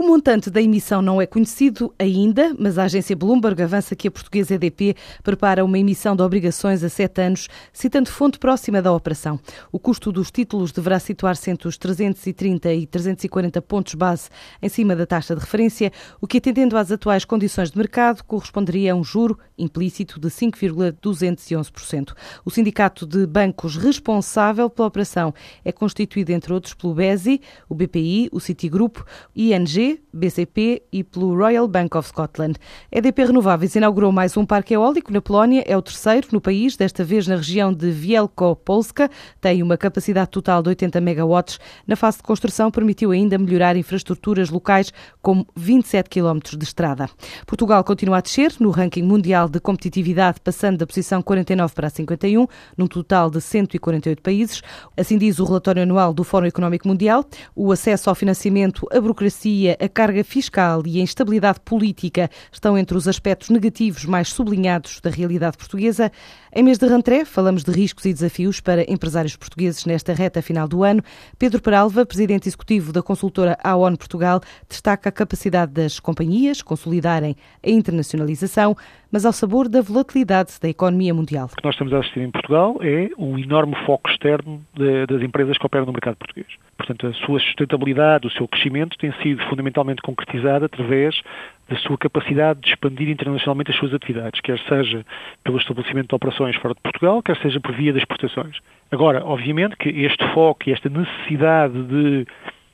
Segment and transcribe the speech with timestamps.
[0.00, 4.10] O montante da emissão não é conhecido ainda, mas a agência Bloomberg avança que a
[4.12, 9.40] portuguesa EDP prepara uma emissão de obrigações a sete anos, citando fonte próxima da operação.
[9.72, 14.28] O custo dos títulos deverá situar-se entre os 330 e 340 pontos base
[14.62, 15.90] em cima da taxa de referência,
[16.20, 22.12] o que, atendendo às atuais condições de mercado, corresponderia a um juro implícito de 5,211%.
[22.44, 25.34] O sindicato de bancos responsável pela operação
[25.64, 28.98] é constituído, entre outros, pelo BESI, o BPI, o Citigroup,
[29.34, 32.56] ING, BCP e pelo Royal Bank of Scotland.
[32.92, 36.76] A EDP Renováveis inaugurou mais um parque eólico na Polónia, é o terceiro no país,
[36.76, 39.10] desta vez na região de Wielkopolska.
[39.40, 41.58] Tem uma capacidade total de 80 megawatts.
[41.86, 44.92] Na fase de construção, permitiu ainda melhorar infraestruturas locais,
[45.22, 47.08] como 27 quilómetros de estrada.
[47.46, 51.90] Portugal continua a descer no ranking mundial de competitividade, passando da posição 49 para a
[51.90, 54.62] 51, num total de 148 países.
[54.96, 57.24] Assim diz o relatório anual do Fórum Económico Mundial.
[57.54, 62.96] O acesso ao financiamento, a burocracia, a carga fiscal e a instabilidade política estão entre
[62.96, 66.10] os aspectos negativos mais sublinhados da realidade portuguesa.
[66.54, 70.66] Em mês de rentrée, falamos de riscos e desafios para empresários portugueses nesta reta final
[70.66, 71.02] do ano.
[71.38, 77.70] Pedro Peralva, presidente executivo da consultora AON Portugal, destaca a capacidade das companhias consolidarem a
[77.70, 78.76] internacionalização,
[79.10, 81.48] mas ao sabor da volatilidade da economia mundial.
[81.52, 85.22] O que nós estamos a assistir em Portugal é um enorme foco externo de, das
[85.22, 86.46] empresas que operam no mercado português.
[86.76, 91.20] Portanto, a sua sustentabilidade, o seu crescimento tem sido fundamentalmente concretizado através
[91.68, 95.04] da sua capacidade de expandir internacionalmente as suas atividades, quer seja
[95.42, 98.56] pelo estabelecimento de operações fora de Portugal, quer seja por via das exportações.
[98.90, 102.26] Agora, obviamente que este foco e esta necessidade de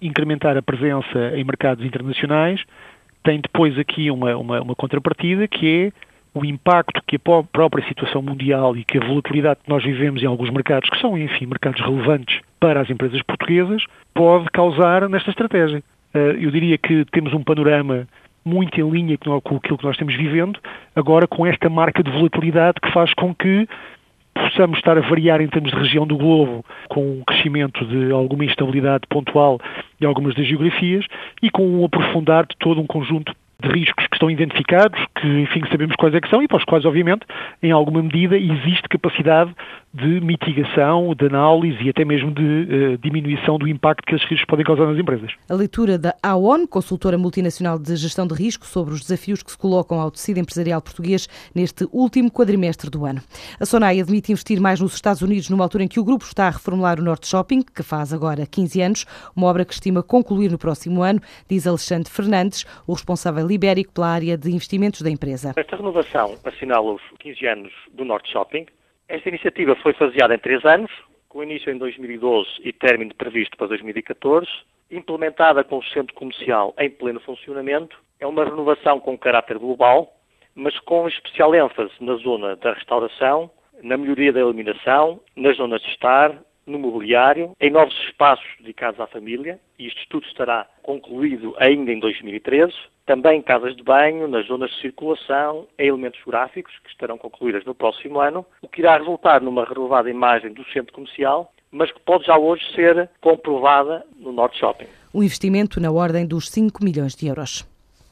[0.00, 2.64] incrementar a presença em mercados internacionais
[3.22, 8.22] tem depois aqui uma, uma, uma contrapartida que é o impacto que a própria situação
[8.22, 11.80] mundial e que a volatilidade que nós vivemos em alguns mercados, que são, enfim, mercados
[11.80, 13.82] relevantes para as empresas portuguesas,
[14.14, 15.82] pode causar nesta estratégia.
[16.14, 18.06] Eh, eu diria que temos um panorama
[18.44, 20.58] muito em linha com aquilo que nós estamos vivendo,
[20.94, 23.68] agora com esta marca de volatilidade que faz com que
[24.34, 28.44] possamos estar a variar em termos de região do globo, com um crescimento de alguma
[28.44, 29.60] instabilidade pontual
[30.00, 31.04] em algumas das geografias
[31.42, 35.96] e com um aprofundar de todo um conjunto de riscos estão identificados, que enfim sabemos
[35.96, 37.24] quais é que são e para os quais obviamente
[37.62, 39.54] em alguma medida existe capacidade
[39.92, 44.46] de mitigação, de análise e até mesmo de uh, diminuição do impacto que esses riscos
[44.46, 45.32] podem causar nas empresas.
[45.48, 49.58] A leitura da AON, consultora multinacional de gestão de risco, sobre os desafios que se
[49.58, 53.20] colocam ao tecido empresarial português neste último quadrimestre do ano.
[53.58, 56.46] A Sonai admite investir mais nos Estados Unidos numa altura em que o grupo está
[56.46, 60.52] a reformular o Norte Shopping, que faz agora 15 anos, uma obra que estima concluir
[60.52, 65.52] no próximo ano, diz Alexandre Fernandes, o responsável ibérico pela área de investimentos da empresa.
[65.56, 68.66] Esta renovação assinala os 15 anos do Norte Shopping,
[69.10, 70.88] esta iniciativa foi faseada em três anos,
[71.28, 74.46] com início em 2012 e término previsto para 2014,
[74.88, 77.98] implementada com o centro comercial em pleno funcionamento.
[78.20, 80.14] É uma renovação com caráter global,
[80.54, 83.50] mas com especial ênfase na zona da restauração,
[83.82, 89.06] na melhoria da iluminação, nas zonas de estar, no mobiliário, em novos espaços dedicados à
[89.06, 92.72] família, e isto tudo estará concluído ainda em 2013
[93.10, 97.74] também casas de banho, nas zonas de circulação, em elementos gráficos, que estarão concluídas no
[97.74, 102.26] próximo ano, o que irá resultar numa renovada imagem do centro comercial, mas que pode
[102.26, 104.86] já hoje ser comprovada no Norte Shopping.
[105.12, 107.68] Um investimento na ordem dos 5 milhões de euros.